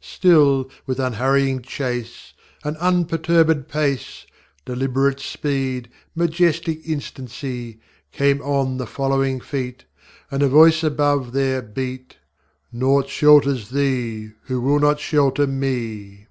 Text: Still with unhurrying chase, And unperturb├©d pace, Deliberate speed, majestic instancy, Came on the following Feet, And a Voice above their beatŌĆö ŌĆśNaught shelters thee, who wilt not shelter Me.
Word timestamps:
Still 0.00 0.68
with 0.86 0.98
unhurrying 0.98 1.62
chase, 1.62 2.32
And 2.64 2.76
unperturb├©d 2.78 3.68
pace, 3.68 4.26
Deliberate 4.64 5.20
speed, 5.20 5.88
majestic 6.16 6.80
instancy, 6.84 7.78
Came 8.10 8.42
on 8.42 8.78
the 8.78 8.88
following 8.88 9.38
Feet, 9.40 9.84
And 10.32 10.42
a 10.42 10.48
Voice 10.48 10.82
above 10.82 11.30
their 11.30 11.62
beatŌĆö 11.62 12.14
ŌĆśNaught 12.74 13.08
shelters 13.08 13.68
thee, 13.70 14.32
who 14.46 14.60
wilt 14.60 14.82
not 14.82 14.98
shelter 14.98 15.46
Me. 15.46 16.26